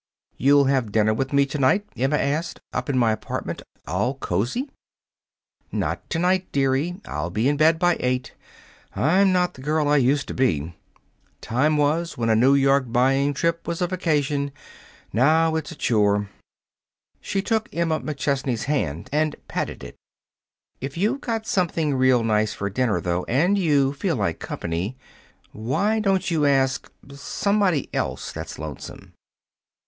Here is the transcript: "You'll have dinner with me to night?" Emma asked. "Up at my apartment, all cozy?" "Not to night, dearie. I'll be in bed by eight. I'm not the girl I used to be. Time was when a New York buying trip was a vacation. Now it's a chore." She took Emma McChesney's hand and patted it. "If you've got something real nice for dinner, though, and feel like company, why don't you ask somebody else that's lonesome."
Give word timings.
"You'll 0.35 0.65
have 0.65 0.91
dinner 0.91 1.13
with 1.13 1.31
me 1.31 1.45
to 1.45 1.59
night?" 1.59 1.85
Emma 1.95 2.17
asked. 2.17 2.59
"Up 2.73 2.89
at 2.89 2.95
my 2.95 3.11
apartment, 3.11 3.61
all 3.85 4.15
cozy?" 4.15 4.67
"Not 5.71 6.09
to 6.09 6.17
night, 6.17 6.51
dearie. 6.51 6.99
I'll 7.05 7.29
be 7.29 7.47
in 7.47 7.55
bed 7.55 7.77
by 7.77 7.97
eight. 7.99 8.33
I'm 8.95 9.31
not 9.31 9.53
the 9.53 9.61
girl 9.61 9.87
I 9.87 9.97
used 9.97 10.27
to 10.29 10.33
be. 10.33 10.75
Time 11.39 11.77
was 11.77 12.17
when 12.17 12.31
a 12.31 12.35
New 12.35 12.55
York 12.55 12.85
buying 12.87 13.35
trip 13.35 13.67
was 13.67 13.79
a 13.79 13.85
vacation. 13.85 14.51
Now 15.13 15.55
it's 15.55 15.71
a 15.71 15.75
chore." 15.75 16.31
She 17.21 17.43
took 17.43 17.69
Emma 17.71 17.99
McChesney's 17.99 18.63
hand 18.63 19.07
and 19.13 19.35
patted 19.47 19.83
it. 19.83 19.95
"If 20.79 20.97
you've 20.97 21.21
got 21.21 21.45
something 21.45 21.93
real 21.93 22.23
nice 22.23 22.53
for 22.53 22.71
dinner, 22.71 22.99
though, 23.01 23.23
and 23.25 23.55
feel 23.95 24.15
like 24.15 24.39
company, 24.39 24.97
why 25.51 25.99
don't 25.99 26.31
you 26.31 26.47
ask 26.47 26.91
somebody 27.13 27.87
else 27.93 28.31
that's 28.31 28.57
lonesome." 28.57 29.13